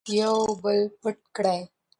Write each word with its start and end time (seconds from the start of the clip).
یو 0.19 0.37
بل 0.63 0.79
پټ 1.01 1.17
کړئ. 1.35 1.61